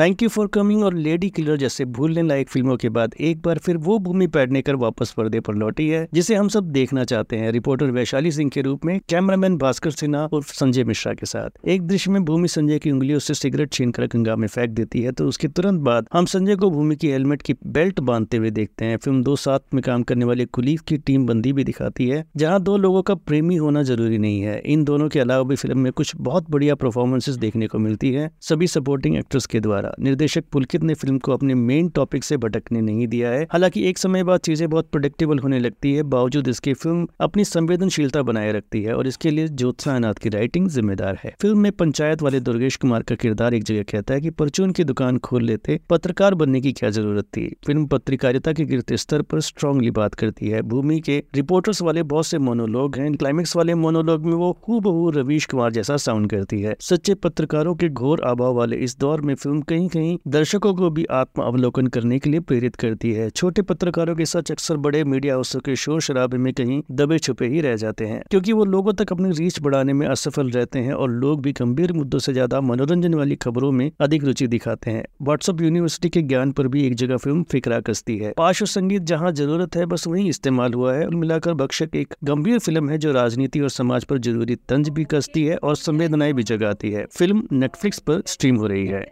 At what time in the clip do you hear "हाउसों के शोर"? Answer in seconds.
65.34-66.00